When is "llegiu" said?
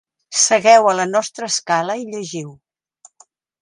2.11-2.53